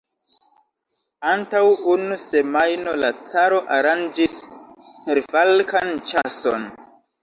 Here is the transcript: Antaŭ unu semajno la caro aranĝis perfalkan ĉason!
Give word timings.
Antaŭ 1.31 1.61
unu 1.91 2.17
semajno 2.29 2.97
la 3.05 3.13
caro 3.35 3.63
aranĝis 3.79 4.37
perfalkan 5.07 5.99
ĉason! 6.13 6.73